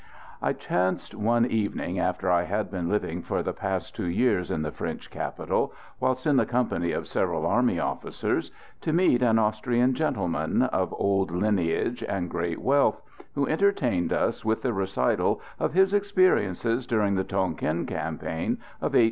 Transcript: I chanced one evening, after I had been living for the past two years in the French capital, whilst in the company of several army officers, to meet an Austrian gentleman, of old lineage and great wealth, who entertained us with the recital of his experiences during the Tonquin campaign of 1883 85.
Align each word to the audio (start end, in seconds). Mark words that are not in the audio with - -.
I 0.41 0.53
chanced 0.53 1.13
one 1.13 1.45
evening, 1.45 1.99
after 1.99 2.31
I 2.31 2.41
had 2.45 2.71
been 2.71 2.89
living 2.89 3.21
for 3.21 3.43
the 3.43 3.53
past 3.53 3.95
two 3.95 4.07
years 4.09 4.49
in 4.49 4.63
the 4.63 4.71
French 4.71 5.11
capital, 5.11 5.73
whilst 5.99 6.25
in 6.25 6.37
the 6.37 6.45
company 6.47 6.91
of 6.91 7.07
several 7.07 7.45
army 7.45 7.79
officers, 7.79 8.51
to 8.79 8.93
meet 8.93 9.21
an 9.21 9.37
Austrian 9.37 9.93
gentleman, 9.93 10.63
of 10.63 10.91
old 10.97 11.29
lineage 11.29 12.01
and 12.09 12.31
great 12.31 12.57
wealth, 12.63 12.99
who 13.35 13.45
entertained 13.47 14.11
us 14.11 14.43
with 14.43 14.63
the 14.63 14.73
recital 14.73 15.39
of 15.59 15.73
his 15.75 15.93
experiences 15.93 16.87
during 16.87 17.13
the 17.13 17.23
Tonquin 17.23 17.85
campaign 17.85 18.53
of 18.53 18.95
1883 18.95 18.97
85. 18.97 18.99